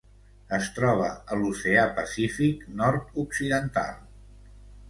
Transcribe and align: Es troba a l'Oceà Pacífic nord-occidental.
Es 0.55 0.69
troba 0.77 1.09
a 1.35 1.37
l'Oceà 1.41 1.83
Pacífic 1.99 2.65
nord-occidental. 2.81 4.05